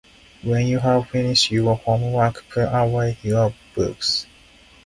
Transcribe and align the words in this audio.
When 0.41 0.65
you 0.65 0.79
have 0.79 1.09
finished 1.11 1.51
your 1.51 1.75
homework, 1.75 2.43
put 2.49 2.61
away 2.63 3.19
your 3.21 3.53
books. 3.75 4.25